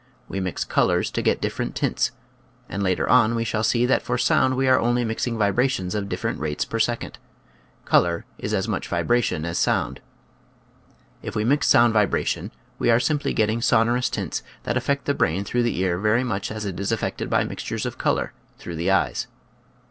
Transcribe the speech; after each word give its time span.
We 0.27 0.39
mix 0.39 0.63
colors 0.63 1.11
to 1.11 1.21
get 1.21 1.39
different 1.41 1.75
tints, 1.75 2.09
and 2.67 2.81
later 2.81 3.07
on 3.07 3.35
we 3.35 3.43
shall 3.43 3.63
see 3.63 3.85
that 3.85 4.01
for 4.01 4.17
sound 4.17 4.55
we 4.57 4.67
are 4.67 4.79
only 4.79 5.05
mixing 5.05 5.37
vibrations 5.37 5.93
of 5.93 6.09
different 6.09 6.39
rates 6.39 6.65
per 6.65 6.79
second; 6.79 7.19
color 7.85 8.25
is 8.39 8.51
as 8.51 8.67
much 8.67 8.87
vibration 8.87 9.45
as 9.45 9.59
sound. 9.59 10.01
If 11.21 11.35
we 11.35 11.43
mix 11.43 11.67
sound 11.67 11.93
vibration 11.93 12.49
we 12.79 12.89
are 12.89 12.99
simply 12.99 13.31
getting 13.31 13.61
sonorous 13.61 14.09
tints 14.09 14.41
that 14.63 14.75
affect 14.75 15.05
the 15.05 15.13
brain 15.13 15.43
through 15.43 15.61
the 15.61 15.77
ear 15.77 15.99
very 15.99 16.23
much 16.23 16.51
as 16.51 16.65
it 16.65 16.79
is 16.79 16.91
affected 16.91 17.29
by 17.29 17.43
mixtures 17.43 17.85
of 17.85 17.99
color 17.99 18.33
through 18.57 18.77
the 18.77 18.89
eyes. 18.89 19.27